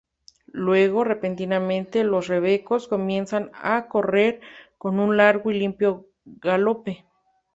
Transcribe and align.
Luego, 0.53 1.03
repentinamente 1.03 2.03
los 2.03 2.25
rebecos 2.27 2.87
comienzan 2.87 3.51
a 3.53 3.87
correr 3.87 4.41
con 4.79 4.99
un 4.99 5.15
largo 5.15 5.51
y 5.51 5.59
limpio 5.59 6.07
galope. 6.25 7.05